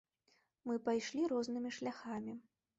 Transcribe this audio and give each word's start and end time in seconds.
Мы 0.69 0.77
пайшлі 0.87 1.29
рознымі 1.35 1.77
шляхамі. 1.81 2.39